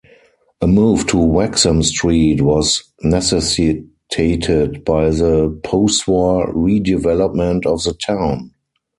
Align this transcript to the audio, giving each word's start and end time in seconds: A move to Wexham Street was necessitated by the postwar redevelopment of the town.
A 0.61 0.65
move 0.65 1.05
to 1.09 1.17
Wexham 1.19 1.83
Street 1.83 2.41
was 2.41 2.91
necessitated 3.03 4.83
by 4.83 5.11
the 5.11 5.51
postwar 5.63 6.51
redevelopment 6.53 7.67
of 7.67 7.83
the 7.83 7.93
town. 7.93 8.49